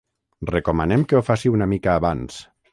Recomanem 0.51 1.05
que 1.11 1.19
ho 1.21 1.23
faci 1.29 1.55
una 1.59 1.71
mica 1.77 1.95
abans. 2.01 2.43